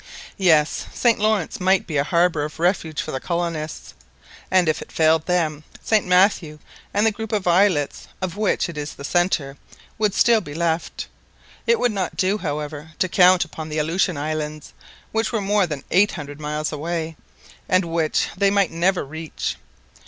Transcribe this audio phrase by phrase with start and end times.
[0.39, 0.87] Yes!
[0.95, 3.93] St Lawrence might be a harbour of refuge for the colonists,
[4.49, 6.57] and if it failed them, St Matthew,
[6.91, 9.57] and the group of islets of which it is the centre,
[9.99, 11.05] would still be left.
[11.67, 14.73] It would not do, however, to count upon the Aleutian Islands,
[15.11, 17.15] which were more than eight hundred miles away,
[17.69, 19.55] and which they might never reach.